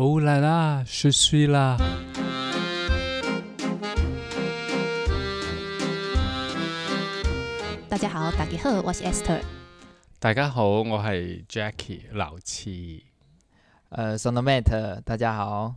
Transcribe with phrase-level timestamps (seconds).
[0.00, 1.76] 哦啦啦，是睡啦。
[7.88, 9.40] 大家好，大家好，我是 Esther。
[10.20, 13.06] 大家好，我係 Jackie 老七。
[13.88, 15.74] 呃 s o n o Mate，大家好。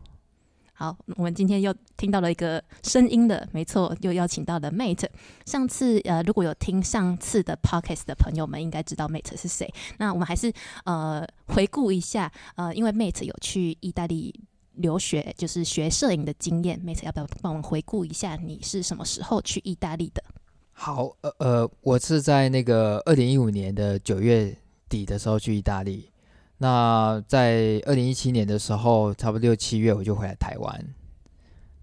[0.82, 5.08] 好，我们今天又听到了一个声音的，没错，又邀请到了 Mate。
[5.46, 9.72] 上次呃，如果有听上次的 Podcast 的朋友们，应该知道 Mate 是谁。
[10.00, 10.52] 那我们还是
[10.86, 14.34] 呃回顾一下，呃，因为 Mate 有去意大利
[14.74, 16.82] 留学，就是学摄影的经验。
[16.84, 20.24] Mate 要不要帮我们回顾一下，你是什么时候去意大利的？
[20.72, 24.58] 好，呃呃，我是在那个二零一五年的九月
[24.90, 26.11] 底的时候去意大利。
[26.62, 30.94] 那在二零一七年的时候，差不多六七月我就回来台湾，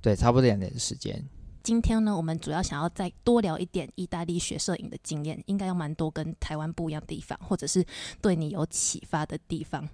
[0.01, 1.21] 对，差不多两年的时间。
[1.65, 7.85] 今天呢，我们主要想要再多聊一点意大利学摄影的经验，应该有蛮多跟台湾不一样的地方，或者是
[8.23, 9.89] 对你有启发的地方。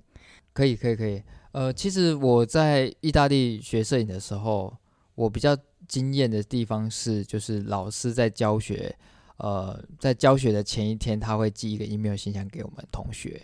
[0.52, 1.22] 可以，可以，可以。
[1.52, 4.76] 呃，其实我在意大利学摄影的时候，
[5.14, 5.56] 我比较
[5.88, 8.94] 惊艳的地方是，就是老师在教学，
[9.38, 13.40] 呃，在教学的前一天，他会寄一个 email 信箱给我们同学。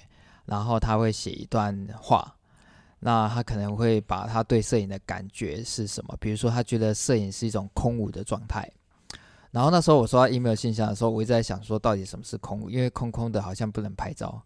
[0.50, 2.34] 然后他会写一段话，
[2.98, 6.16] 那他可能会把他对摄影的感觉是什么？
[6.18, 8.68] 比如说，他觉得摄影是一种空无的状态。
[9.52, 12.68] 然后那时候我收到 email 信箱的时候，我一直在想说，到底什么是空？
[12.68, 14.42] 因为空空的好像不能拍照。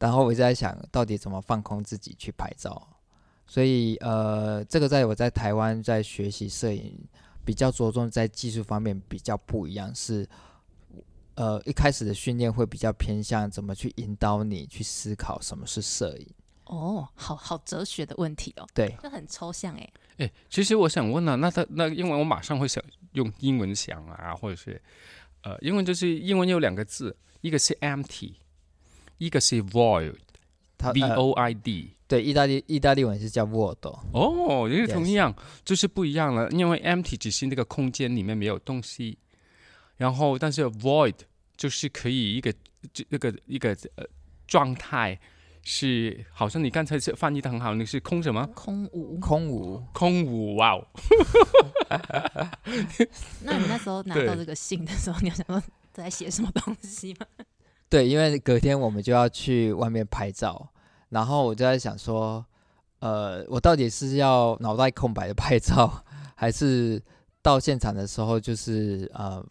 [0.00, 2.84] 然后我一直在想到底怎么放空自己去拍照。
[3.46, 6.98] 所以，呃，这个在我在台湾在学习摄影，
[7.44, 10.28] 比较着重在技术方面比较不一样是。
[11.36, 16.26] 呃，一开始的训练会比较偏向怎么去引导你去思考什么是摄影。
[16.64, 18.66] 哦，好好哲学的问题哦。
[18.74, 19.92] 对，就很抽象哎。
[20.16, 24.80] 哎，其实我想问啊，那他那因为我马上会想用英文想啊，或者是
[25.42, 28.32] 呃，英文就是英文有两个字，一个是 empty，
[29.18, 31.90] 一个是 void，v o i d。
[32.08, 33.76] 对，意大利意大利文是叫 void。
[34.12, 39.18] 哦，也是同样，就是不一样了，因为 empty 只是那个空间里面没有东西。
[39.96, 41.14] 然后，但是 void
[41.56, 42.52] 就是可以一个
[42.92, 44.04] 这那个一个呃
[44.46, 45.18] 状态
[45.62, 48.46] 是，好像你刚才是翻译的很好，你是空什么？
[48.54, 50.86] 空无，空无，空无，哇哦！
[53.42, 55.62] 那你那时候拿到这个信的时候，你有想说
[55.92, 57.26] 在写什么东西吗？
[57.88, 60.68] 对，因为隔天我们就要去外面拍照，
[61.08, 62.44] 然后我就在想说，
[62.98, 66.04] 呃，我到底是要脑袋空白的拍照，
[66.36, 67.02] 还是
[67.40, 69.42] 到现场的时候就是呃。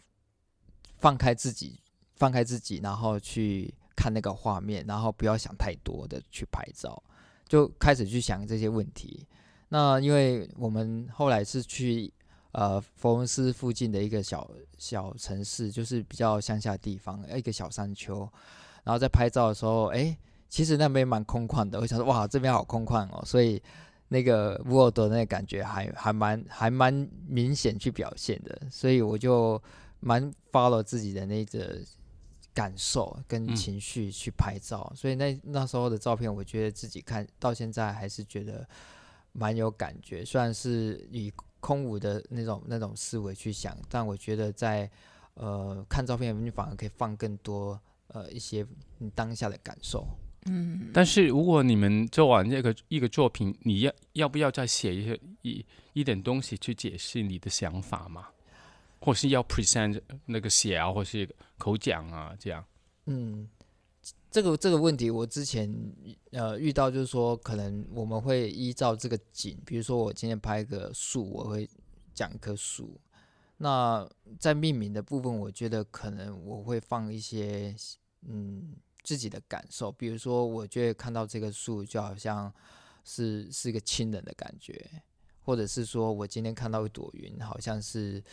[1.05, 1.79] 放开自己，
[2.15, 6.99] 放开自己，然后去看那个画面，然后不要想太多的去拍照，
[7.47, 9.27] 就开始去想这些问题。
[9.69, 12.11] 那因为我们后来是去
[12.53, 14.49] 呃佛罗伦斯附近的一个小
[14.79, 18.27] 小城市，就是比较乡下地方，一个小山丘。
[18.83, 20.17] 然后在拍照的时候，哎，
[20.49, 21.79] 其实那边蛮空旷的。
[21.79, 23.61] 我想说，哇，这边好空旷哦，所以
[24.07, 26.91] 那个沃尔德那个感觉还还蛮还蛮
[27.27, 29.61] 明显去表现的，所以我就。
[30.05, 31.81] 蛮 follow 自己的那个
[32.53, 38.63] 感受跟情绪去拍照，所以那那时候的照片，我觉得自己看到现在还是觉得
[39.31, 40.23] 蛮有感觉。
[40.23, 44.87] 虽然是以空无的那种那种思维去想，但我觉得在
[45.33, 47.79] 呃看照片，你反而可以放更多
[48.09, 48.63] 呃一些
[48.99, 50.07] 你当下的感受。
[50.45, 58.27] 嗯，但是如果你们做完这个一个作品，你要要不要再写一些一一点东西去解释你的想法嘛？
[59.05, 61.29] 或是要 present 那个写啊，或是
[61.59, 62.65] 口讲啊，这样。
[63.05, 63.47] 嗯，
[64.31, 65.71] 这个这个问题我之前
[66.31, 71.69] 呃遇到，就是说可能我们会依照这个景，比如说我今天拍一个树，我会
[72.15, 72.99] 讲一棵树。
[73.57, 77.75] 那在命名的部分，我觉得可能我会放一些
[78.27, 82.51] 嗯自己的感受，比如说我觉得看到这个树就好像
[83.03, 85.03] 是是一个亲人的感觉，
[85.43, 88.23] 或者是说我今天看到一朵云，好像是。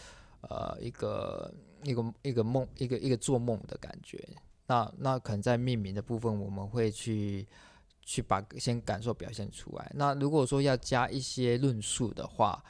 [0.43, 1.53] 呃，一个
[1.85, 4.23] 一个一个梦，一个一个做梦的感觉。
[4.67, 7.47] 那那可能在命名的部分，我们会去
[8.01, 9.93] 去把先感受表现出来。
[9.95, 12.63] 那如果说要加一些论述的话，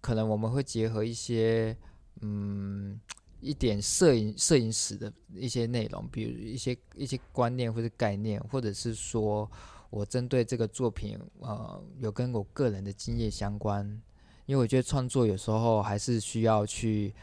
[0.00, 1.76] 可能我们会结合一些
[2.20, 2.98] 嗯
[3.40, 9.50] 一点摄影摄影史的一些内容，比如一些一些观念或者概念，或者是说
[9.90, 14.00] 我针对这个作品呃有跟我个人的经验相关。
[14.46, 17.14] 因为我觉得创作有时候还是需要去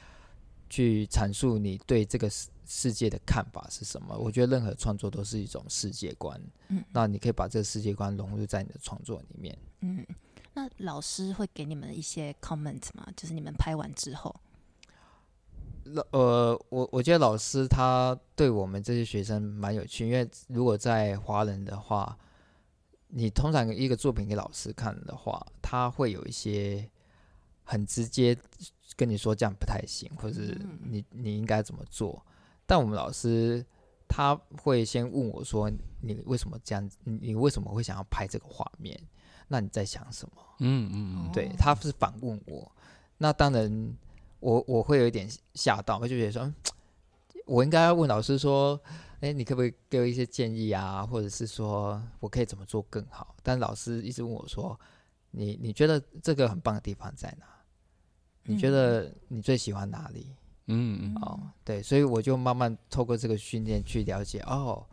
[0.69, 4.17] 去阐述你对这个世世界的看法是什么。
[4.17, 9.57] 我觉得任何创作都是一种世界观，嗯，那你可以把这个世界观融入在你的创作里面。
[9.81, 10.05] 嗯，
[10.53, 13.07] 那老师会给你们一些 comment 吗？
[13.15, 14.35] 就是你们拍完之后，
[15.83, 22.17] 老呃，我我觉得老师他对我们这些学生蛮有趣，因为如果在华人的话。
[23.09, 26.85] 你通常一个作品给老师看的话，他会有一些
[27.69, 28.35] 很直接
[28.95, 32.25] 跟你说这样不太行，或者是你你应该怎么做。
[32.65, 33.63] 但我们老师
[34.07, 35.69] 他会先问我说
[36.01, 36.89] ：“你为什么这样？
[37.03, 38.97] 你你为什么会想要拍这个画面？
[39.49, 42.71] 那你在想什么？”嗯嗯，对，他是反问我。
[43.17, 43.95] 那当然，
[44.39, 46.53] 我我会有一点吓到，我就觉得说，
[47.45, 48.79] 我应该要问老师说
[49.19, 51.05] ：“哎，你可不可以给我一些建议啊？
[51.05, 54.79] 或者是说我可以怎么做更好？”但老师一直问我说
[55.31, 57.45] ：“你你觉得这个很棒的地方在哪？
[58.47, 60.27] 你觉得你最喜欢哪里？”
[60.69, 64.85] 嗯嗯哦，对，所以我就慢慢透过这个训练去了解，哦，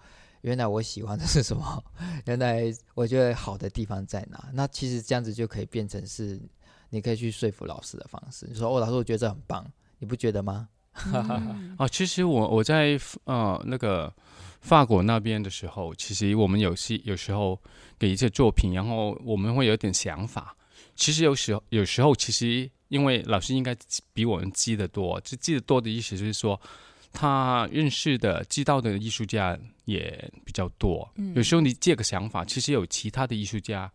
[0.42, 1.82] 原来我喜欢的是什么，
[2.26, 4.50] 原来我觉得好的地方在哪。
[4.52, 6.40] 那其实这样子就可以变成是，
[6.90, 8.46] 你可以去说服老师的方式。
[8.48, 9.68] 你说，哦，老师，我觉得这很棒，
[9.98, 10.68] 你不觉得吗？
[11.76, 14.14] 哦，其实我我在呃那个
[14.60, 17.60] 法国那边的时候，其实我们有时有时候
[17.98, 20.56] 给一些作品，然后我们会有点想法。
[20.94, 22.70] 其实有时候有时候其实。
[22.88, 23.76] 因为老师应该
[24.12, 26.60] 比我们记得多，就记得多的意思就是说，
[27.12, 31.08] 他认识的、知道的艺术家也比较多。
[31.34, 33.90] 有时候你借个想法，其实有其他的艺术家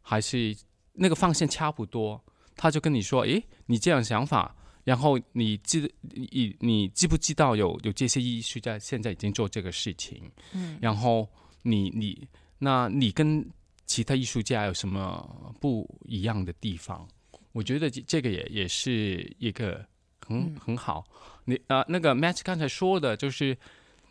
[0.00, 0.56] 还是
[0.92, 2.22] 那个方向差不多，
[2.56, 4.54] 他就跟你说：“诶，你这样想法，
[4.84, 10.30] 然后你知你你知不知道有有这些艺术家现在已经做这个事情？
[10.52, 11.28] 嗯，然后
[11.62, 12.26] 你你
[12.58, 13.48] 那你跟
[13.86, 17.06] 其他艺术家有什么不一样的地方？”
[17.52, 19.84] 我觉得这这个也也是一个
[20.20, 21.04] 很很好。
[21.46, 23.58] 你啊，那个 Matt 刚才说的，就是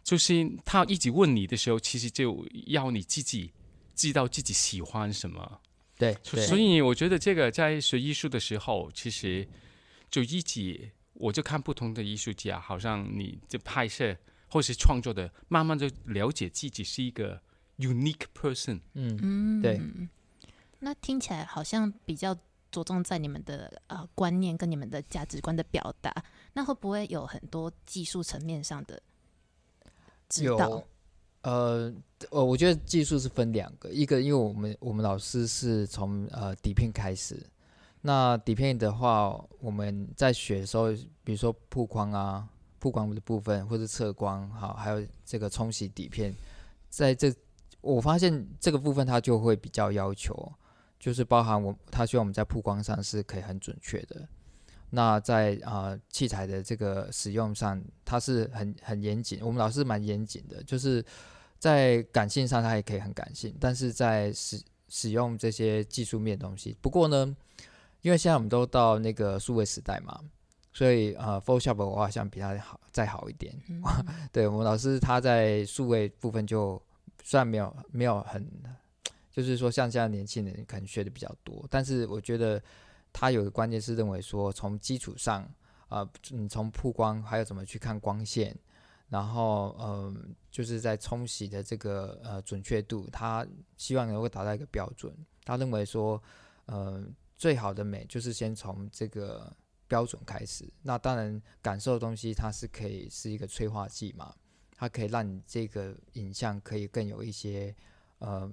[0.03, 3.53] 就是他一直问你的时候，其实就要你自己
[3.95, 5.61] 知道自己喜欢什么。
[5.97, 9.47] 对，所以我觉得这个在学艺术的时候，其实
[10.09, 14.17] 就一直，我就看不同的艺术家，好像你这拍摄
[14.49, 17.41] 或是创作的，慢慢就了解自己是一个
[17.77, 18.81] unique person。
[18.95, 19.79] 嗯嗯，对。
[20.79, 22.37] 那听起来好像比较。
[22.71, 26.13] 着重在你们的呃观念跟你们的价值观的表达，
[26.53, 29.01] 那会不会有很多技术层面上的
[30.27, 30.83] 指导？
[31.41, 31.93] 呃，
[32.31, 37.41] 呃，我觉得技术是分两个，一个因为我们我们老师是从呃底片开始，
[38.01, 40.91] 那底片的话，我们在学的时候，
[41.23, 46.35] 比如说曝光啊、曝光的部分，或者测光，好，还有这个冲洗底片，
[46.89, 47.33] 在这
[47.81, 50.51] 我发现这个部分它就会比较要求。
[50.99, 54.27] 就是包含我，他希望我们在曝光上是可以很准确的。
[54.91, 59.39] 那在啊器材的这个使用上，它是很很严谨。
[59.41, 61.05] 我们老师蛮严谨的，就是
[61.57, 66.75] 在感性上，它也可以很感性，但是在使使用这些技术面的东西。
[66.81, 67.35] 不过呢，
[68.01, 70.19] 因为现在我们都到那个数位时代嘛，
[70.73, 73.55] 所以呃，Photoshop 我好像比他好再好一点。
[74.33, 76.81] 对我们老师他在数位部分就
[77.23, 78.45] 虽然没有没有很。
[79.31, 82.61] 就是说，像现在年轻人可能学的比较多，但是我觉得
[83.13, 85.47] 他有个关键是认为说，从基础上，
[85.89, 88.57] 呃，你从曝光还有怎么去看光线，
[89.07, 93.45] 然后嗯，就是在冲洗的这个呃准确度，他
[93.77, 95.15] 希望能够达到一个标准。
[95.45, 96.21] 他认为说，
[96.65, 97.05] 呃，
[97.37, 99.55] 最好的美就是先从这个
[99.87, 100.67] 标准开始。
[100.81, 104.35] 那当然，感受的东西它是可以是一个催化剂嘛，
[104.75, 107.75] 它可以让你这个影像可以更有一些
[108.17, 108.51] 呃。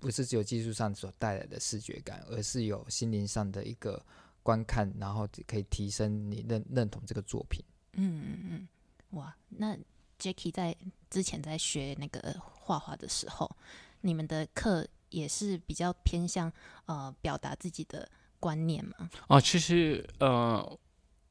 [0.00, 4.02] 不是只有技术上所带来的视觉感，而是有心灵上的一个
[4.42, 7.62] 观看，然后可以提升你认认同这个作品。
[7.92, 8.68] 嗯嗯嗯，
[9.10, 9.76] 哇，那
[10.18, 10.74] Jacky 在
[11.10, 13.54] 之前在学那个画画的时候，
[14.00, 16.50] 你们的课也是比较偏向
[16.86, 18.08] 呃表达自己的
[18.38, 19.10] 观念吗？
[19.28, 20.78] 啊，其实呃，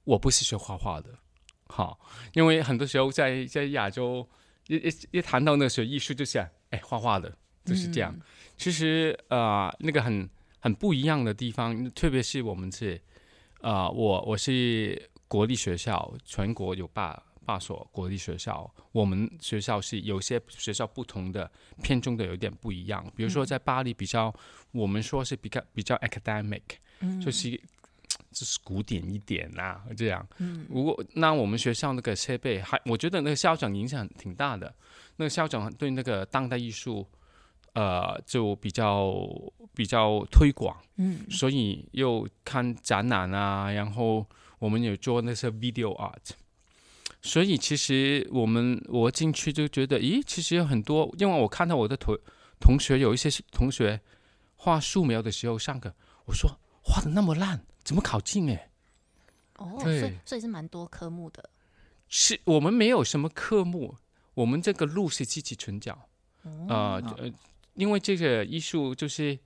[0.04, 1.18] 我不是学画画的，
[1.66, 2.00] 好，
[2.34, 4.28] 因为很多时候在在亚洲
[4.68, 7.36] 一一一谈到那个学艺术，就想哎画画的。
[7.70, 8.16] 就是这样，
[8.58, 10.28] 其实呃，那个很
[10.60, 13.00] 很不一样的地方，特别是我们是，
[13.62, 21.50] 呃，我我是国立学校，全国有八八所国立学校，我们学校是有些学校不同的
[21.84, 24.34] 偏重的有点不一样，比如说在巴黎比较，
[24.72, 26.64] 我们说是比较比较 academic，
[27.24, 27.52] 就是
[28.32, 30.28] 就是古典一点呐，这样。
[30.40, 34.74] 嗯，如果那我们学校那个设备还，我觉得那个校长影响挺大的，
[35.18, 37.08] 那个校长对那个当代艺术。
[37.74, 39.14] 呃，就比较
[39.74, 44.26] 比较推广，嗯，所以又看展览啊，然后
[44.58, 46.32] 我们有做那些 video art，
[47.22, 52.18] 所以其实我们我进去就觉得，咦，其实有很多，因为我看到我的同
[52.60, 54.02] 同学有一些同学
[54.56, 55.94] 画素描的时候上课，
[56.26, 58.70] 我说画的那么烂，怎么考进哎？
[59.58, 61.50] 哦，所以所以是蛮多科目的，
[62.08, 63.96] 是我们没有什么科目，
[64.34, 66.08] 我们这个路是自己存脚，
[66.68, 67.32] 呃呃。
[67.80, 69.40] 因为这个艺术就是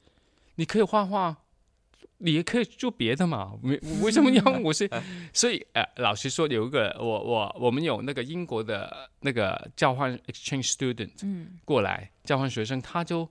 [0.56, 1.38] 你可以画画，
[2.18, 3.54] 你也可以做别的嘛。
[3.62, 4.90] 为为什么要我是？
[5.32, 13.30] 所以呃，老实说，有一个我我我们有那个英国的那个交换 exchange student 嗯过来交换学生，他就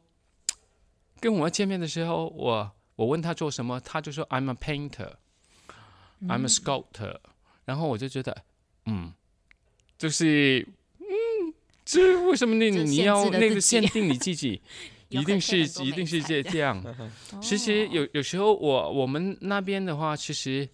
[1.18, 7.18] 跟我见面的时候，我我问他做什么，他就说 I'm a painter，I'm a sculptor，、
[7.64, 8.44] 然后我就觉得，
[8.86, 9.12] 嗯，
[9.98, 10.74] 就是嗯，
[11.84, 14.60] 这为什么你就你要那个限定你自己？
[15.12, 16.82] 一定是一定是这这样。
[17.42, 20.66] 其实有有时候我我们那边的话，其实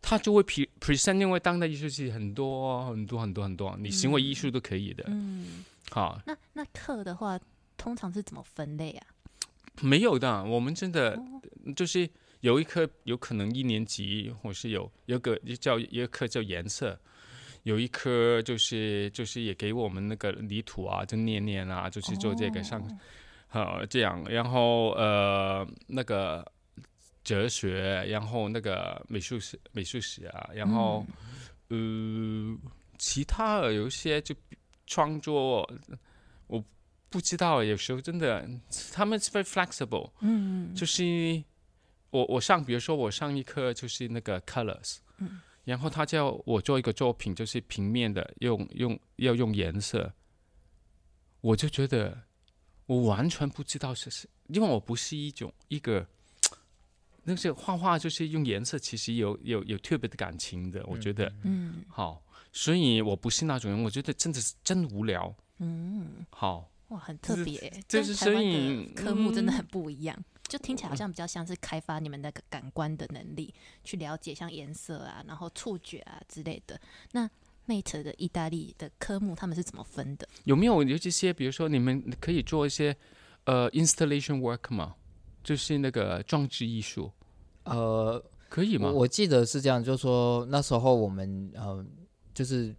[0.00, 5.02] 他就会 pre present，因为当代艺术系很多很多很多很多，你行为艺术都可以的。
[5.08, 7.36] 嗯，好，那那课的话，
[7.76, 9.06] 通常是怎么分类啊？
[9.80, 11.42] 没有的，我们真的哦
[11.74, 12.08] 就是
[12.42, 16.96] 有一科有可能一年级，或是有有个叫一个课叫颜色。
[17.66, 22.98] 有一科就是就是也给我们那个泥土啊，就念念啊，就是做这个上哦。
[23.50, 26.46] 呃，这样，然后呃，那个
[27.24, 31.04] 哲学，然后那个美术史、美术史啊，然后、
[31.66, 32.56] 呃，
[32.98, 34.32] 其他的有一些就
[34.86, 35.68] 创作，
[36.46, 36.62] 我
[37.10, 38.48] 不知道，有时候真的
[38.92, 41.42] 他们是 very flexible，嗯，就是
[42.10, 50.14] 我我上，比如说我上一课就是那个 colors，嗯然后他叫我做一个作品，就是平面的，用用要用颜色，
[51.42, 52.22] 我就觉得
[52.86, 56.06] 我完全不知道是是，因为我不是一种一个。
[57.28, 65.34] 那些画画就是用颜色，其实有有有特别的感情的，我觉得嗯好，所以我不是那种人，我觉得真的是真无聊。
[65.58, 70.16] 嗯，好，哇，很特别欸，就是所以科目真的嗯很不一样。
[70.48, 73.52] 就听起来好像比较像是开发你们那个感官的能力，
[73.84, 76.80] 去了解像颜色啊，然后触觉啊之类的。
[77.12, 77.28] 那
[77.66, 80.28] Mate 的意大利的科目他们是怎么分的？
[80.44, 82.96] 有没有有这些，比如说你们可以做一些
[83.44, 84.94] 呃 installation work 吗？
[85.42, 87.10] 就是那个装置艺术，
[87.64, 89.00] 呃，可以吗我？
[89.00, 91.84] 我记得是这样，就是说那时候我们呃，
[92.34, 92.74] 就是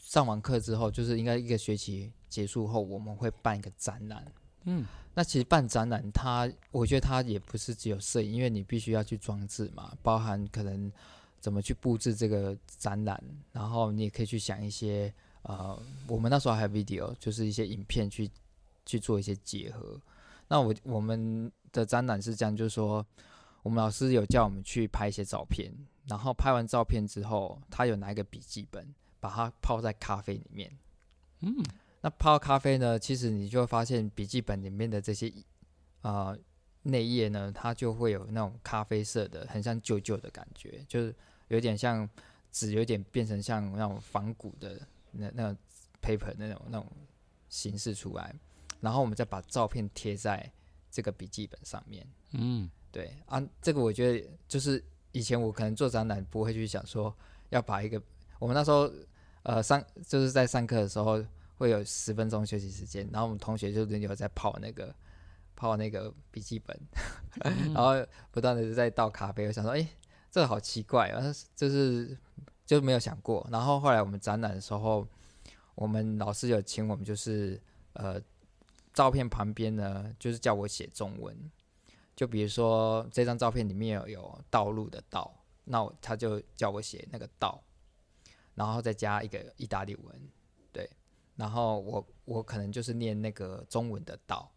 [0.00, 4.24] 上完课之后，就是应该一个学期结束后，我们会办一个展览。
[4.64, 4.84] 嗯，
[5.18, 10.92] 那其实办展览它，我觉得它也不是只有摄影，因为你必须要去装置嘛，包含可能
[11.40, 13.20] 怎么去布置这个展览，
[13.50, 18.30] 然后你也可以去想一些呃，我们那时候还有 video，就是一些影片去
[18.86, 20.00] 去做一些结合。
[20.46, 23.04] 那我我们的展览是这样，就是说
[23.64, 25.68] 我们老师有叫我们去拍一些照片，
[26.06, 30.70] 然后拍完照片之后，他有拿一个笔记本，把它泡在咖啡里面。
[31.40, 31.56] 嗯，
[32.08, 35.30] 那泡咖啡呢，其实你就会发现笔记本里面的这些
[36.00, 36.34] 呃
[36.84, 41.14] 内页呢，它就会有那种咖啡色的，很像旧旧的感觉，就是
[41.48, 42.08] 有点像
[42.50, 45.56] 纸，有点变成像那种仿古的那那种
[46.00, 46.90] paper 那种那种
[47.50, 48.34] 形式出来，
[48.80, 50.50] 然后我们再把照片贴在
[50.90, 52.06] 这个笔记本上面。
[52.30, 57.14] 嗯，对啊，这个我觉得就是以前我可能做展览不会去想说
[57.50, 58.02] 要把一个，
[58.38, 58.90] 我们那时候
[59.42, 61.22] 呃上就是在上课的时候
[61.58, 64.94] 会有十分钟休息时间，然后我们同学就轮流在泡那个
[65.54, 66.80] 泡那个笔记本，
[67.74, 67.94] 然后
[68.30, 69.86] 不断的在倒咖啡，我想说，哎、
[70.30, 71.20] 这个好奇怪啊，
[71.56, 72.16] 就是
[72.64, 73.46] 就没有想过。
[73.50, 75.06] 然后后来我们展览的时候，
[75.74, 77.60] 我们老师有请我们就是
[77.94, 78.22] 呃
[78.94, 81.36] 照片旁边呢，就是叫我写中文。
[82.14, 85.32] 就比如说这张照片里面有有道路的道，
[85.64, 87.62] 那我他就叫我写那个道，
[88.54, 90.28] 然后再加一个意大利文，
[90.72, 90.90] 对，
[91.38, 94.50] 然后我我可能就是念那个中文的道，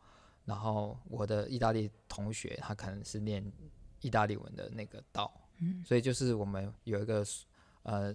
[0.46, 3.46] 然后我的意大利同学他可能是念
[4.02, 7.24] 意大利文的那个道，嗯所以就是我们有一个
[7.84, 8.12] 呃，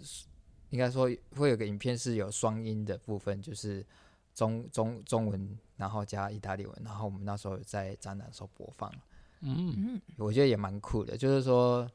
[0.70, 3.86] 应该说会有个影片是有双音的部分，就是
[4.34, 8.92] 中中中文，然后加意大利文，然后我们那时候在展览的时候播放。
[9.42, 11.88] 嗯，嗯，我觉得也蛮酷的，就是说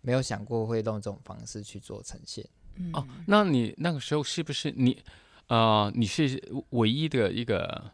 [0.00, 2.48] 没有想过会用这种方式去做呈现。
[2.76, 5.02] 嗯哦，那你那个时候是不是你
[5.48, 7.90] 呃你是唯一的一个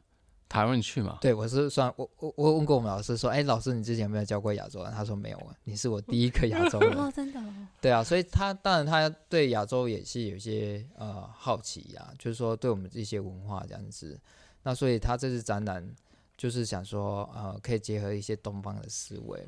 [0.48, 1.18] 台湾人去嘛？
[1.20, 4.92] 对我是算我我我问过我们老师说，哎，老师你之前有没有教过亚洲人？
[4.92, 6.92] 他说没有啊，你是我第一个亚洲人。
[6.98, 14.18] 哦，真的哦，对啊，所以他当然他对亚洲也是有一些呃好奇啊，就是说对我们这些文化这样子。
[14.62, 15.88] 那所以他这次展览
[16.36, 19.46] 就是想说呃可以结合一些东方的思维。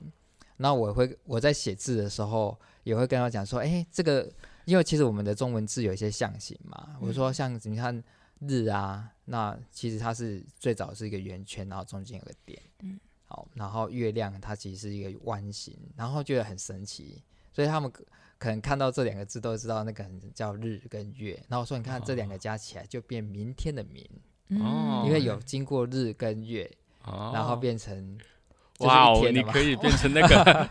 [0.58, 4.30] 那我会我在写字的时候也会跟他讲说，哎，这个
[4.64, 8.02] 因为其实我们的中文字有一些象形嘛，我说像你看
[8.40, 18.04] 日啊，那其实它是最早是一个圆圈，然后中间有个点，嗯，好，然后月亮它其实是一个弯形，然后觉得很神奇，所以他们可
[18.38, 24.04] 可能看到这两个字都知道那个很叫日跟月，然后我说你看这两个加起来就变明天的明，
[24.60, 26.68] 哦因为有经过日跟月，
[27.04, 27.30] 哦。
[27.32, 28.31] 然后变成就是
[28.78, 30.68] 哇哦，你可以变成那个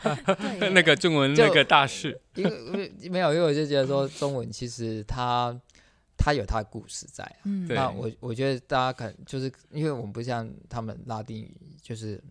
[0.72, 2.20] 那个中文那个大师。
[2.36, 5.58] 因为因为没有，因为我就觉得说中文其实它
[6.18, 7.38] 它有它的故事在啊。
[7.46, 12.22] 嗯对那我我觉得大家可能就是因为我们不像他们拉丁语，就是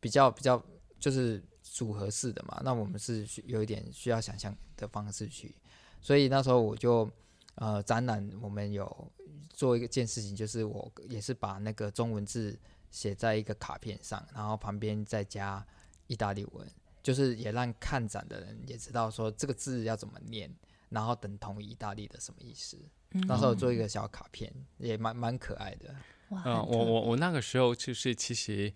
[0.00, 0.62] 比较比较
[1.00, 5.54] 就是组合式的嘛，那我们是需有一点需要想象的方式去，
[6.00, 7.10] 所以那时候我就
[7.56, 9.12] 呃展览我们有
[9.52, 12.56] 做一件事情，就是我也是把那个中文字
[12.96, 15.62] 写在一个卡片上，然后旁边再加
[16.06, 16.66] 意大利文，
[17.02, 20.50] 就是也让看展的人也知道说这个字要怎么念，
[20.88, 22.78] 然后等同意大利的什么意思。
[23.10, 25.94] 那时候做一个小卡片，也蛮蛮可爱的。
[26.30, 28.72] 嗯，我我我那个时候就是其实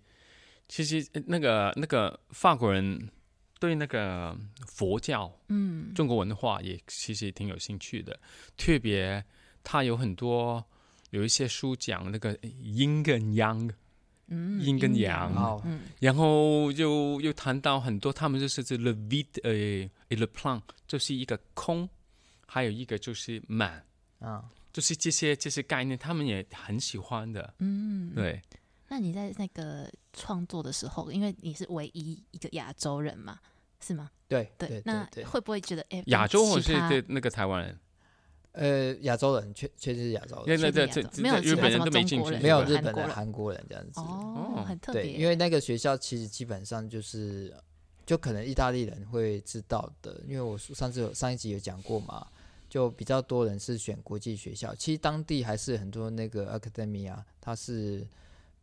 [0.69, 3.09] 其实呃那个那个法国人
[3.59, 4.37] 对那个
[4.67, 8.19] 佛教嗯中国文化也其实挺有兴趣的，
[8.55, 9.25] 特别
[9.63, 10.63] 他有很多
[11.09, 13.73] 有一些书讲那个阴跟阳，嗯
[14.61, 15.31] 阴跟阳。
[15.99, 19.51] 然后又又谈到很多，他们就是这 le vide 呃
[20.09, 21.87] et le plan，就是一个空，
[22.47, 23.83] 还有一个就是满，
[24.19, 27.53] 啊，就是这些这些概念，他们也很喜欢的。
[27.59, 28.41] 嗯，对，
[28.87, 33.39] 那你在那个创作的时候，因为你是唯一一个亚洲人嘛，
[33.79, 34.09] 是吗？
[34.27, 37.77] 对对那会不会觉得哎，亚洲或是对那个台湾人，
[38.53, 42.41] 呃，亚洲人确确实是亚洲因为人，没有日本人都没进去，中国人。
[42.41, 44.01] 没有日本人、韩国人这样子。
[44.01, 47.53] 哦，很特对，别，因为那个学校其实基本上就是，
[48.05, 52.27] 就可能意大利人会知道的，因为我上次有上一集有讲过嘛，
[52.69, 58.05] 就比较多人是选国际学校，其实当地还是很多那个 academia，，它是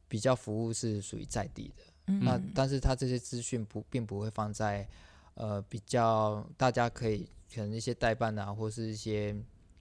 [0.06, 1.82] 比较服务是属于在地的。
[2.08, 2.20] 嗯。
[2.22, 4.86] 那但是它这些资讯不并不会放在
[5.32, 9.34] 呃比较大家可以可能一些代办啊，或是一些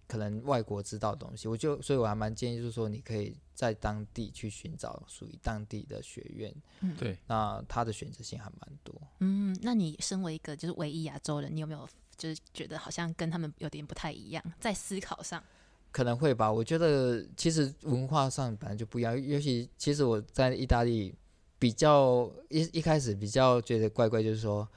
[0.07, 8.95] 可能外国知道的东西，我就所以我还蛮建议就是说你可以在当地去寻找属于当地的学院，嗯对，那它的选择性还蛮多。
[9.19, 15.43] 嗯，那你身为一个就是唯一亚洲人，你有没有就是觉得好像跟他们有点不太一样，在思考上？
[15.91, 21.13] 可能会吧，我觉得其实文化上本来就不一样，尤其其实我在意大利
[21.57, 24.67] 比较一一开始比较觉得怪怪，就是说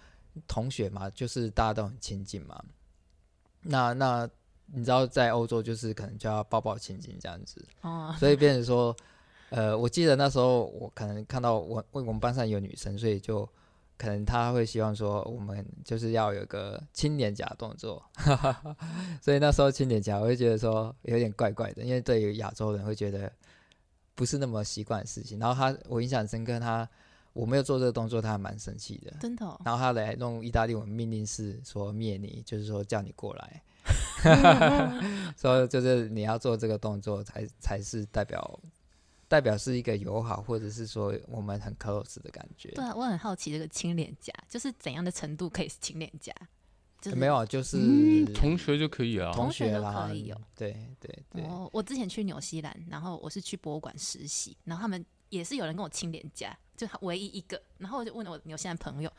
[0.48, 2.64] 同学嘛，就是大家都很亲近嘛。
[3.62, 4.28] 那那
[4.72, 8.96] 你知道在欧洲就是可能就要抱抱亲亲这样子，哦，所以变成说，
[9.50, 13.48] 呃，我记得那时候我可能看到我我们班上有女生，所以就
[13.98, 18.02] 可能她会希望说我们就是要有个亲脸颊动作，
[19.20, 23.30] 所以那时候亲脸颊我会觉得说有点怪怪的，因为对于亚洲人会觉得
[24.14, 25.38] 不是那么习惯的事情。
[25.38, 26.88] 然后他我印象很深刻，他
[27.32, 29.12] 我没有做这个动作，他还蛮生气的。
[29.20, 33.62] 真的、哦，然后他来弄意大利文命令式说灭你，就是说叫你过来，
[35.36, 38.60] 说就是你要做这个动作才才是代表
[39.28, 42.70] 代表是一个友好，或者是说我们很 close 的感觉。
[42.72, 46.34] 对啊，我很好奇这个亲脸颊，就是怎样的程度可以是亲脸颊？
[47.00, 49.32] 就是没有啊，就是嗯，同学就可以了。
[49.32, 57.58] 同同学啦可以哦，对对对，哦，我之前去纽西兰，然后我是去博物馆实习，然后他们也是有人跟我亲脸颊，就他唯一一个。
[57.78, 59.10] 然后我就问了我纽西兰朋友，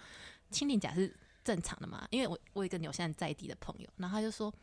[0.52, 1.12] 亲脸颊是
[1.44, 2.08] 正常的嘛？
[2.12, 4.54] 因为我我有一个纽西兰在地的朋友，然后他就说，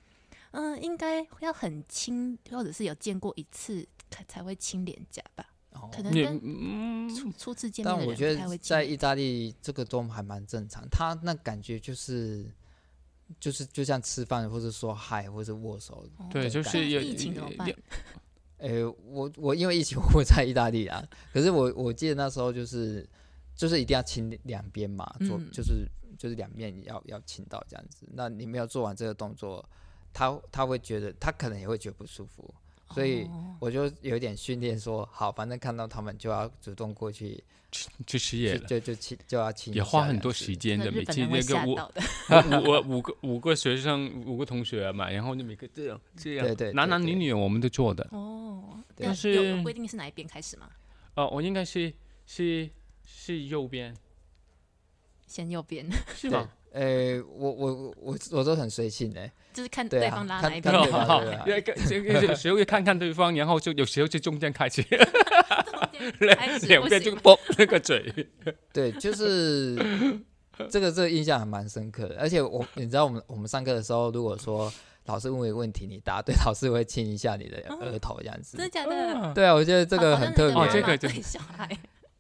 [0.53, 12.47] 嗯，应该要很亲，或者是有见过一次才才会亲脸颊吧，哦可能跟嗯，初初次见面的人但我觉得在意大利这个都还蛮正常，他那感觉就是
[13.39, 16.09] 就是就像吃饭或者说嗨或者握手。
[16.31, 17.75] 对，就是有疫情怎么办有？
[18.59, 21.01] 诶、我我因为疫情我不在意大利啊，
[21.33, 23.09] 可是我我记得那时候就是
[23.59, 25.85] 就是一定要亲两边嘛，做、嗯就是
[26.17, 28.07] 就是两面要要亲到这样子。
[28.15, 29.69] 那你没有做完这个动作，
[30.13, 32.55] 他他会觉得他可能也会觉得不舒服，
[32.95, 37.43] 所以哦我就有点训练说，好，反正看到他们就要主动过去，
[38.07, 40.93] 去吃夜就了，就就亲就要亲也花很多时间的。
[40.93, 42.61] 每次本人会那个。
[42.61, 48.07] 五 我五个五个学生五个同学嘛，然后就每个这样这样，对对男对对男女女我们都做的。
[48.13, 50.71] 哦，对那是有有规定是哪一边开始吗？
[51.15, 51.93] 哦，我应该是
[52.27, 52.71] 是
[53.11, 53.95] 是右边
[55.27, 56.49] 先右边， 是吗？
[56.73, 60.99] 诶、我我我我我都很随性的、就是看对方拉看哪一边看就好。
[60.99, 68.15] 对方对吧因为这个有时候会看看对方，然后就有时候就中间开始，开始 两边就啵那个嘴。
[68.73, 69.75] 对，就是
[70.71, 72.19] 这个这个印象还蛮深刻的。
[72.21, 74.71] 而且我你知道我们我们上课的时候，如果说
[75.07, 78.59] 老师问一个问题，你答对，老师会亲一下你的额头这样子。
[78.59, 79.33] 真的假的？
[79.35, 80.55] 对啊，我觉得这个很特别。
[80.55, 81.67] 哦这个就对小孩，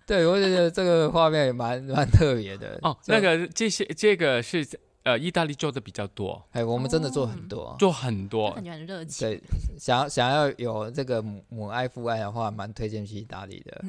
[0.08, 2.78] 对我就觉得这个画面也蛮蛮特别的。
[2.82, 4.66] 哦，那个这些这个是
[5.04, 7.76] 呃，意大利做的比较多，哎，我们真的做哦很多。
[7.78, 8.64] 做很多感。
[8.64, 9.28] 觉很热情。
[9.28, 9.40] 对，
[9.78, 13.84] 想要想要有这个母母爱父爱的话，蛮推荐去意大利的。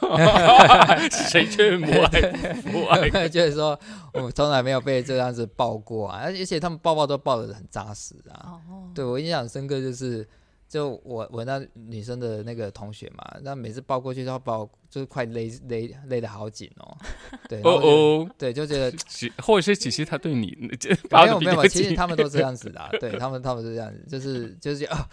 [1.28, 3.28] 谁去母爱父爱？
[3.28, 3.78] 就是说，
[4.14, 8.60] 我从来没有被这样子抱过啊，而且他们抱抱都抱的很扎实啊。
[8.70, 10.26] 哦，对我印象很深刻，就是
[10.72, 16.96] 就我我那女生的那个同学嘛，那每次抱过去，都要抱就是快勒勒勒的好紧哦。
[17.46, 20.56] 对，哦哦，对，就觉得 只或者是只是他对你
[21.12, 21.94] 没有没有，其实。
[21.94, 25.06] 他们都这样子的啊、对他们他们是这样子，就是就是啊，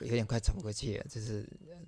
[0.00, 1.42] 有点快喘不过气了，就是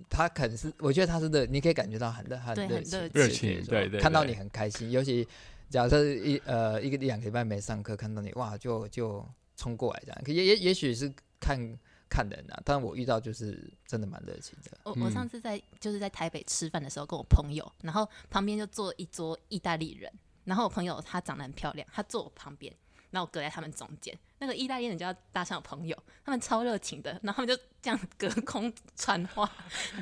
[0.09, 5.27] 他可能是，我觉得他是的，你可以感觉到很热很对热情，热热情情对对看到你很开心，尤其
[5.69, 9.23] 假设一呃一个一两个礼拜没上课，看到你哇就就
[9.55, 11.77] 冲过来这样，可也也也许是看
[12.11, 20.11] 看人啊，但我遇到就是真的蛮热情的，我我嗯上次在就是在台北吃饭的时候，跟我朋友，然后旁边就坐一桌意大利人，
[20.43, 22.75] 然后我朋友她长得很漂亮，她坐我旁边，
[23.11, 24.13] 然后我隔在他们中间。
[24.39, 25.95] 那个意大利人就要搭上我朋友，
[26.25, 29.47] 他们超热情的，然后他们就这样隔空传话。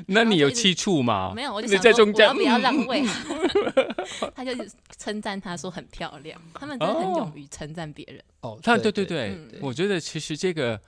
[0.06, 1.30] 那你有气触吗？
[1.36, 3.04] 没有，我就在中间说我要不要让位？
[4.34, 4.52] 他就
[4.96, 8.24] 称赞他说很漂亮，他们真的很哦勇于称赞别人。
[8.40, 10.80] 哦，他对对对我觉得其实这个，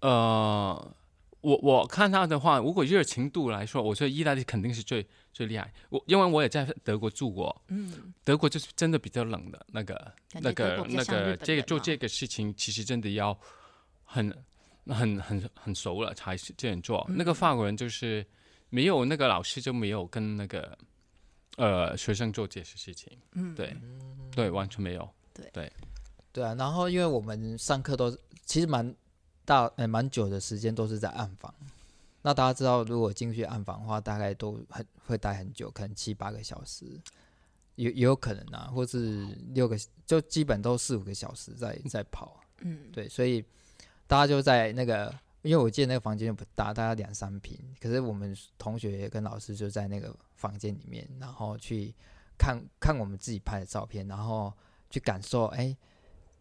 [0.00, 0.94] 呃，
[1.40, 5.72] 我我看他的话，如果热情度来说，我觉得意大利肯定是最最厉害。
[5.88, 13.38] 我因为我也在德国住过，嗯，德国就是真的比较冷的那个那个那个这个做这个事情，其实真的要
[14.04, 14.30] 很
[14.86, 17.06] 很很很熟了才是这样做。
[17.08, 18.26] 那个嗯法国人就是
[18.68, 20.76] 没有那个老师就没有跟那个
[21.56, 23.74] 呃学生做这些事情，嗯，对。
[24.34, 25.08] 对，完全没有。
[25.52, 25.70] 对。
[26.32, 28.94] 对啊，然后因为我们上课都其实蛮
[29.50, 31.52] 大呃蛮久的时间都是在暗房，
[32.22, 36.84] 那大家知道如果进去暗房的话，大概都很会待很久，可能七八个小时，
[37.74, 42.38] 也也有可能啊，或是六个，就基本都四五个小时在在跑。
[42.60, 43.44] 嗯，对，所以
[44.06, 51.92] 大家就在那个，因为我记得那个房间又不大，大概两三平，可是我们同学跟老师就在那个房间里面，然后去
[52.38, 54.52] 看看我们自己拍的照片，然后
[54.90, 55.76] 去感受，哎，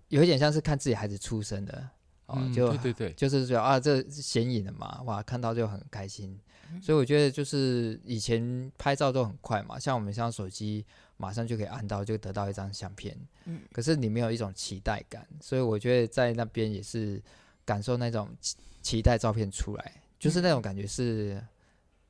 [0.10, 1.89] 有一点像是看自己孩子出生的，
[2.30, 6.39] 哦，嗯，就对对对，就是觉得啊，这显影的嘛，哇，看到就很开心。
[6.84, 10.86] 所以我觉得就是以前拍照都很快嘛，像我们像手机
[11.18, 13.18] 马上就可以按到，就得到一张相片。
[13.46, 17.20] 嗯可是你没有一种期待感，所以我觉得在那边也是
[17.65, 21.44] 感受那种期期待照片出来，就是那种感觉是，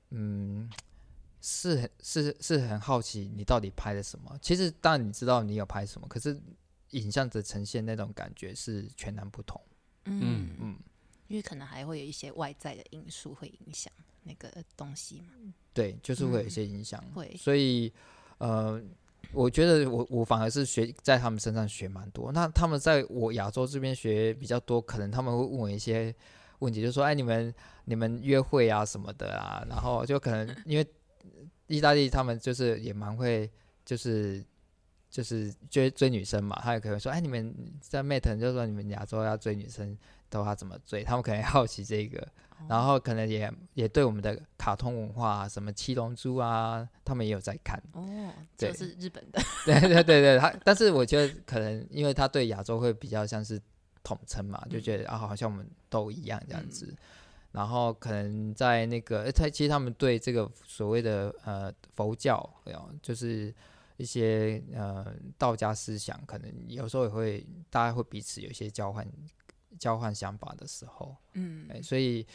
[0.10, 0.70] 嗯，
[1.40, 4.38] 是很是是很好奇你到底拍了什么。
[4.42, 6.38] 其实当然你知道你有拍什么，可是
[6.90, 9.62] 影像的呈现那种感觉是全然不同。
[10.10, 10.76] 嗯嗯嗯，
[11.28, 13.92] 因为可能还会有一些外在的因素会影响
[14.24, 15.28] 那个东西嘛。
[15.74, 17.04] 对，就是会有一嗯些影响。
[17.14, 17.92] 会所以
[18.40, 18.82] 呃，
[19.32, 22.32] 我觉得我我反而是学在他们身上学蛮多。
[22.32, 26.14] 那他们在我亚洲这边学比较多，可能他们会问我一些
[26.60, 27.54] 问题，就说：“哎，你们
[27.86, 30.88] 你们约会啊什么的啊？”然后就可能因为
[31.68, 33.50] 意大利他们就是也蛮会，
[33.86, 34.44] 就是。
[35.10, 39.98] 就是追追女生嘛，他也可能说，哎，你们在 Mate 就说你们亚洲要追女生
[40.30, 41.04] 的话怎么追？
[41.04, 42.28] 他们可能好奇这个，
[42.68, 47.82] 然后可能也也对我们的卡通文化、啊，什么七龙珠啊，他们也有在看。
[47.94, 53.60] 哦，对就是日本的， 对对对对，他但是我觉得可能因为他对亚洲会比较像是
[54.04, 56.96] 统称嘛，就觉得啊好像我们都一样这样子。
[57.52, 63.52] 然后可能在那个，他其实他们对这个所谓的呃佛教，有就是
[64.00, 69.06] 一些呃道家思想，可能有时候也会大家会彼此有一些交换
[69.78, 71.68] 交换想法的时候，嗯。
[71.70, 72.26] 哎，所以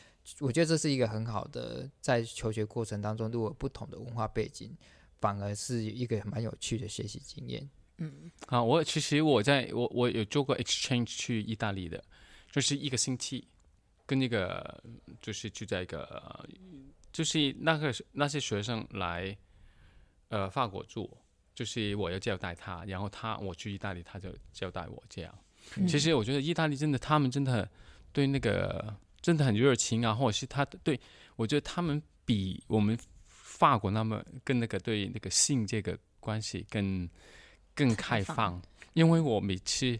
[0.40, 4.76] 我觉得这是一个很好的在求学过程当中，如果不同的文化背景，
[5.20, 7.68] 反而是一个蛮有趣的学习经验。
[7.96, 8.30] 嗯。
[8.48, 12.04] 啊，我其实我在我我有做过 exchange 去意大利的，
[12.52, 13.46] 就是一个星期，
[14.04, 14.84] 跟那个
[15.18, 16.46] 就是住在一个，呃
[17.10, 19.34] 就是那个那些学生来，
[20.28, 21.08] 呃，法国住，
[21.54, 25.34] 就是我要交代他，然后他我去意大利，他就交代我这样。
[25.76, 25.86] 嗯。
[25.86, 27.68] 其实我觉得意大利真的，他们真的
[28.12, 30.98] 对那个真的很热情啊，或者是他对
[31.36, 37.08] 我觉得他们比我们法国那么跟那个对那个性这个关系更
[37.74, 38.60] 更开放。
[38.94, 39.98] 因为我每次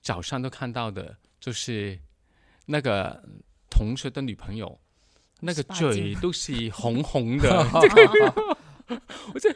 [0.00, 1.98] 早上都看到的就是
[2.66, 3.22] 那个
[3.68, 4.78] 同学的女朋友，
[5.40, 7.48] 那个嘴都是红红的，
[7.80, 8.56] 这 个
[9.34, 9.54] 我这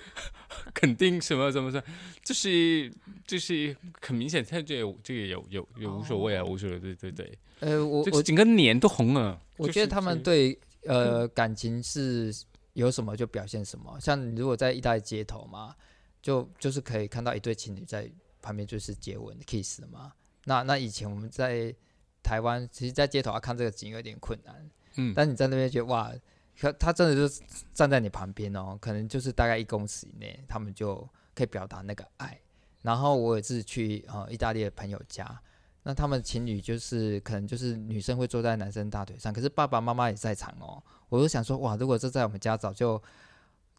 [0.72, 1.82] 肯定什么怎么说，
[2.22, 2.92] 就是
[3.26, 9.40] 就是很明显，他这个有这个有有有无所谓啊，无所谓，对对对，呃，我我整个脸都红了。
[9.58, 12.34] 就是我觉得他们这对呃感情是
[12.74, 15.74] 有什么就表现什么，像你如果在意大利街头嘛，
[16.22, 18.10] 就就是可以看到一对情侣在
[18.42, 20.12] 旁边就是接吻 kiss 的嘛。
[20.44, 21.74] 那那以前我们在
[22.22, 24.70] 台湾，其实，在街头啊看这个景有点困难。
[24.96, 26.12] 嗯，但你在那边觉得哇，
[26.60, 30.96] 可他真的就是站在你旁边哦，可能就是大概一公尺以内，他们就
[31.34, 32.40] 可以表达那个爱。
[32.82, 35.40] 然后我也是去呃意大利的朋友家，
[35.84, 40.82] 那他们情侣就是可能就是女生会坐在男生大腿上，可是爸爸妈妈也在场哦。
[41.08, 43.02] 我就想说哇，如果这在我们家早就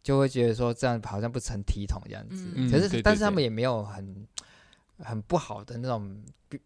[0.02, 2.50] 就会觉得说这样好像不成体统这样子。
[2.54, 4.26] 嗯可是但是他们也没有很
[4.98, 6.20] 很不好的那种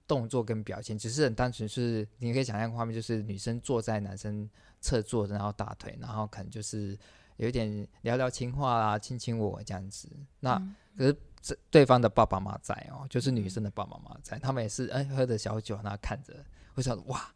[0.07, 4.49] 动作跟表情，只是很单纯是你可以想象画面，就是女生坐在男生
[4.81, 6.99] 侧坐着，然后大腿，然后可能就是
[7.37, 10.09] 有一点聊聊情话啦，亲亲我这样子。
[10.40, 10.75] 那、嗯。
[10.97, 16.35] 可是这对方的爸爸妈妈在哦，就是女生的爸爸妈妈在，他们也是哎喝着小酒，然后看着，
[16.75, 17.33] 我想哇，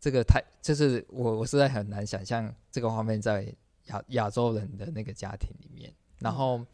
[0.00, 3.54] 这个太就是我我实在很难想象这个画面在
[3.86, 6.64] 亚亚洲人的那个家庭里面，然后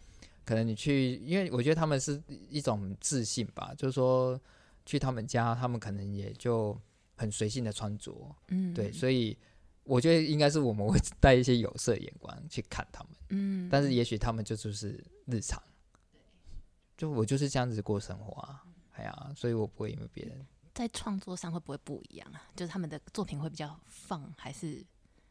[0.47, 4.41] 可能你去，因为我觉得他们是一种自信吧，就是说
[4.87, 6.81] 去他们家，他们可能也就
[7.17, 8.15] 很随性的穿着，
[8.49, 8.73] 嗯。
[8.73, 9.37] 对，所以
[9.85, 13.13] 我觉得应该是我们会 带一些有色眼光去看他们。
[13.31, 15.63] 嗯，但是也许他们就就是日常，
[16.97, 22.51] 就我就是这样子过生活啊，哎呀，所以我不会因为别人，在创作上会不会不一样啊？
[22.55, 24.85] 就是他们的作品会比较放，还是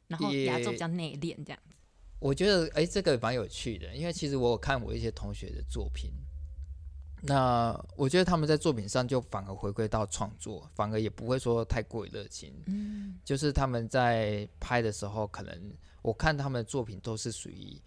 [0.08, 1.76] 然后也亚洲比较内敛这样子？
[2.20, 6.12] 我觉得哎、这个蛮有趣的，因为其实我有看我一些同学的作品，
[7.22, 17.82] 那我觉得他们在作品上就反而回归到创作，反而也不会说太过于热情，嗯就是他们在拍的时候，可能我看他们的作品都是属于，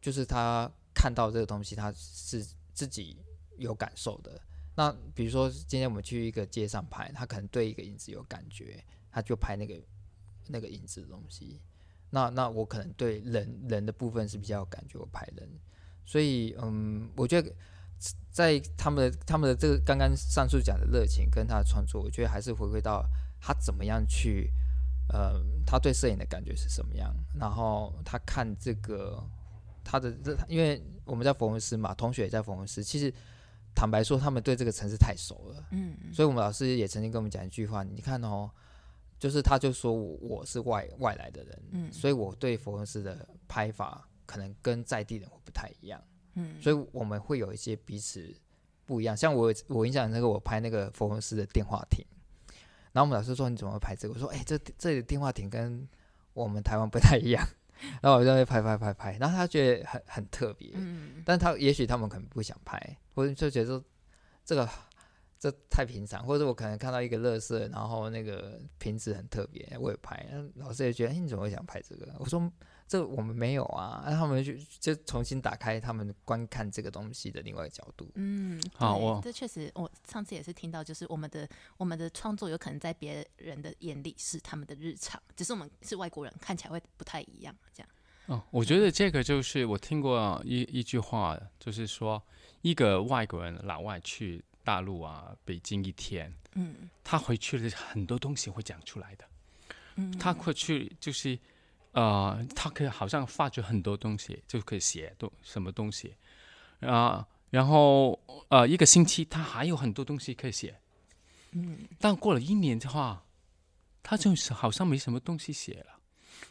[0.00, 3.16] 就是他看到这个东西，他是自己
[3.58, 4.40] 有感受的。
[4.74, 9.74] 那比如说今天我们去一个街上拍，他可能对一个影子有感觉，他就拍那个
[10.46, 11.60] 那个影子的东西。
[12.10, 15.48] 那那我可能对人人的部分是比较有感觉，我拍人。
[16.04, 17.52] 所以嗯，我觉得
[18.30, 23.02] 在他们的他们的这个刚刚上述讲的热情跟他的创作，我觉得还是回归到
[23.40, 24.52] 他怎么样去，
[25.08, 29.22] 呃，他对摄影的感觉是什么样，然后他看这个
[29.82, 33.12] 他的这，因为我们在佛罗伦斯嘛，同学也在佛罗伦斯，其实
[33.74, 38.50] 坦白说，他们对这个城市太熟了，嗯所以我们老师也曾经跟我们讲一句话，你看哦，
[39.18, 41.92] 就是他就说我我是外外来的人，嗯。
[41.92, 46.02] 所以我对佛罗伦斯的拍法可能跟在地人会不太一样。
[46.36, 48.32] 嗯，所以我们会有一些彼此
[48.86, 49.16] 不一样。
[49.16, 52.02] 像我我印象那个我拍那个佛罗伦斯的电话亭，
[52.92, 54.14] 然后我们老师说你怎么会拍这个？
[54.14, 55.86] 我说哎、这这里的电话亭跟
[56.32, 57.46] 我们台湾不太一样。
[58.00, 62.80] 然后我就会拍拍拍拍，然后他觉得很很特别，嗯但他也许他们可能不想拍，
[63.14, 63.84] 或者就觉得说
[64.46, 64.66] 这个
[65.38, 72.12] 这太平常，或者我可能看到一个乐色，然后那个瓶子很特别，我也拍，老师也觉得，哎、你怎么会想拍这个？
[72.18, 72.50] 我说
[72.88, 78.10] 这我们没有啊，然后他们就就重新打开他们观看这个东西的另外一个角度。
[78.14, 87.88] 嗯，好我这确实，我上次也是听到，就是我们的我们的创作有可能在别人的眼里是他们的日常，只是我们是外国人，看起来会不太一样，这样。
[88.26, 92.22] 哦，我觉得这个就是我听过一一句话，就是说
[92.62, 96.90] 一个外国人老外去大陆啊，北京一天，嗯。
[97.04, 99.24] 他回去了很多东西会讲出来的，
[99.94, 101.38] 嗯，他会去就是
[101.92, 106.16] 呃，他可以好像发掘很多东西，就可以写东什么东西。
[106.80, 110.76] 啊、然后呃一个星期他还有很多东西可以写，
[111.52, 111.86] 嗯。
[112.00, 113.24] 但过了一年的话，
[114.02, 116.00] 他就是好像没什么东西写了。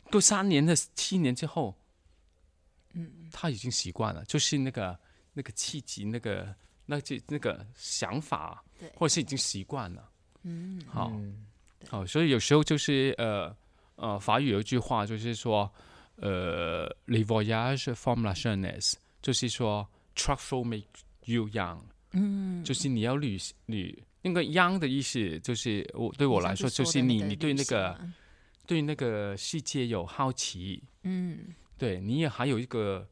[0.10, 1.75] 过三年的七年之后，
[2.93, 3.30] 嗯。
[3.34, 4.97] 他已经习惯了，就是那个
[5.34, 8.63] 那个契机，那个那就那个想法，
[8.95, 10.10] 或者是已经习惯了。
[10.43, 10.82] 嗯。
[10.88, 11.45] 好，嗯
[11.89, 13.56] 好，所以有时候就是呃
[13.95, 15.71] 呃，法语有一句话就是说，
[16.17, 20.88] 呃，les voyages forment la jeunesse，就是说 travel make
[21.26, 21.80] you young，
[22.12, 28.00] 嗯，就是你要旅旅那个 young 的意思，就是我对我来说，就是你你对那个
[28.65, 31.54] 对那个世界有好奇，嗯。
[31.78, 33.06] 对你也还有一个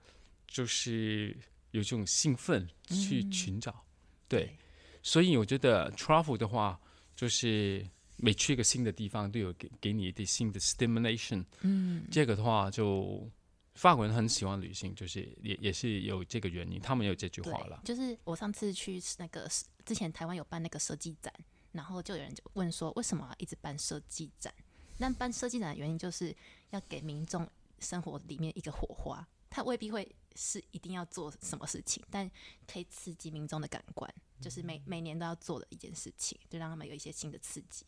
[0.47, 1.35] 就是
[1.73, 3.31] 有这种兴奋去嗯。
[3.31, 3.85] 寻找，
[4.27, 4.57] 对，
[5.03, 6.79] 所以我觉得 travel 的话，
[7.15, 7.85] 就是
[8.17, 12.05] 每去一个新的地方都有给给你一点新的 stimulation，嗯。
[12.09, 13.29] 这个的话就
[13.75, 19.49] 法国人很喜欢旅行，就是也也是有这个原因，他们有这句话了，就是我上次去那个
[19.85, 21.33] 之前台湾有办那个设计展，
[21.71, 24.53] 然后就有人就问说，为什么要一直办设计展？
[24.99, 26.33] 那办设计展的原因就是
[26.69, 32.29] 要给民众生活里面一个火花，他未必会是一定要做什么事情，但
[32.65, 37.85] 可以刺激民众的感官，就是每每年都要做的一件事情，就让他们有一些新的刺激。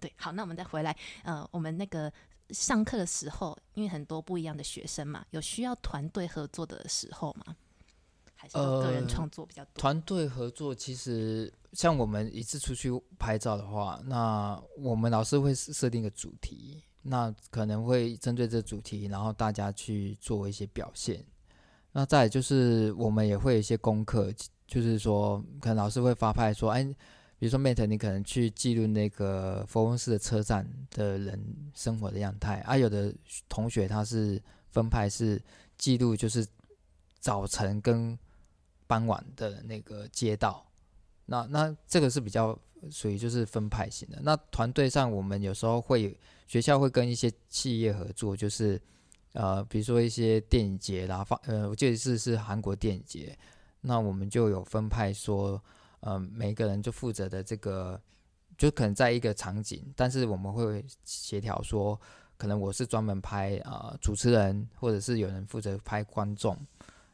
[0.00, 2.12] 对，好，那我们再回来，呃，我们那个
[2.50, 7.56] 上课的时候，因为很多不一样的学生嘛，有需要团队合作的时候吗？
[8.34, 9.80] 还是都个人创作比较多？
[9.80, 21.24] 团队合作其实像我们一次出去拍照的话，那我们老师会设定一个主题，那可能会针对这主题，然后大家去做一些表现。
[21.92, 24.32] 那再就是我们也会有一些功课，
[24.66, 26.82] 就是说可能老师会发派说，哎，
[27.38, 31.38] 比如说 Mate，你可能去记录那个佛翁市的车站的人
[31.74, 32.76] 生活的样态啊。
[32.78, 33.14] 有的
[33.48, 35.40] 同学他是分派是
[35.76, 36.46] 记录，就是
[37.20, 38.18] 早晨跟
[38.86, 40.66] 傍晚的那个街道，
[41.26, 42.58] 那那这个是比较
[42.90, 44.18] 属于就是分派型的。
[44.22, 48.80] 那团队上，我们有时候会学校会跟一些企业合作，就是
[49.32, 53.36] 呃，比如说一些电影节啦，放呃，我记得是是韩国电影节，
[53.80, 55.62] 那我们就有分派说，
[56.00, 58.00] 呃，每个人就负责的这个，
[58.58, 61.98] 就可能在一个场景，但是我们会协调说，
[62.36, 66.56] 可能我是专门拍啊主持人，或者是有人负责拍观众。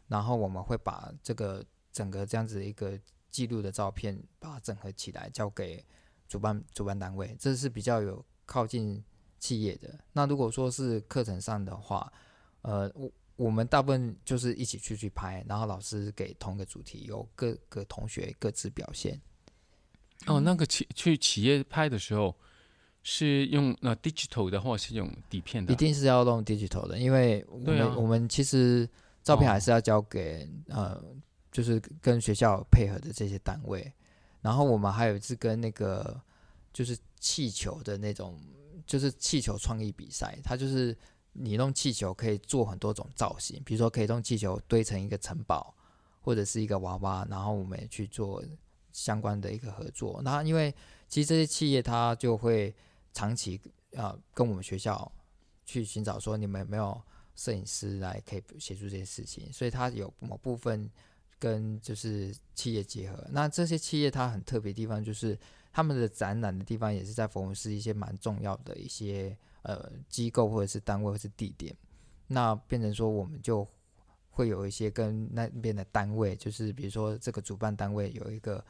[0.08, 2.98] 然后我们会把这个整个这样子一个
[3.30, 5.84] 记录的照片，把它整合起来交给
[6.26, 9.04] 主办主办单位，这是比较有靠近
[9.38, 9.98] 企业的。
[10.12, 12.12] 那如果说是课程上的话，
[12.62, 19.20] 呃，我我们大部分就是一起去去拍，然后老师给同个主题，由各个同学各自表现。
[20.26, 22.34] 哦，那个企去企业拍的时候
[23.02, 25.72] 是用呃 digital 的，或是用底片的？
[25.72, 28.88] 一定是要用 digital 的，因为我们我们其实。
[29.24, 30.98] 照片还是要交给呃，
[31.52, 33.92] 就是跟学校配合的这些单位。
[34.40, 36.18] 然后我们还有一次跟那个
[36.72, 38.40] 就是气球的那种，
[38.88, 40.36] 就是气球创意比赛。
[40.42, 40.96] 它就是
[41.32, 45.72] 你弄气球可以做很多种造型，比如说可以用气球堆成一个城堡，
[46.20, 47.24] 或者是一个娃娃。
[47.30, 48.42] 然后我们去做
[48.90, 50.20] 相关的一个合作。
[50.24, 50.74] 那因为
[51.06, 52.74] 其实这些企业它就会
[53.12, 53.60] 长期
[53.94, 55.12] 啊跟我们学校
[55.64, 57.00] 去寻找说你们有没有。
[57.38, 60.90] 摄影师来可以协助这些事情，所以它有某部分
[61.38, 63.26] 跟就是企业结合。
[63.30, 65.38] 那这些企业它很特别地方，就是
[65.72, 71.74] 他们的展览的地方也是在佛罗斯一些蛮重要的一些呃机构或者是单位或是地点。
[72.26, 73.66] 那变成说我们就
[74.30, 78.64] 会有一些跟那边的单位，就是比如说这个主办单位有一个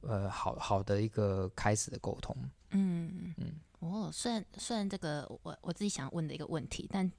[0.00, 2.36] 呃好好的一个开始的沟通。
[2.70, 7.10] 嗯嗯哦，虽然虽然这个我我自己想问的一个问题，但。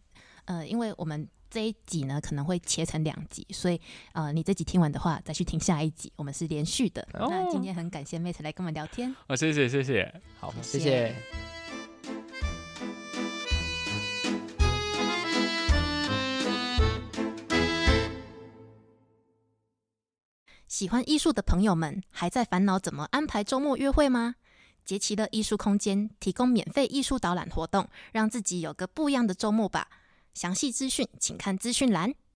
[0.49, 3.79] 呃，因为我们这一集呢可能会切成两集，所以
[4.13, 7.07] 呃，你这集听完的话，再去听下一集，我们是连续的。
[7.13, 9.15] 那今天很感谢 Mate 来跟我们聊天。
[9.27, 11.15] 哦，谢谢谢谢，好，谢谢。
[20.67, 24.33] 喜欢艺术的朋友们，还在烦恼怎么安排周末约会吗？
[24.83, 29.87] 杰奇的艺术空间提供免费艺术导览活动，让自己有个不一样的周末吧。
[30.33, 32.13] 详细资讯，请看资讯栏。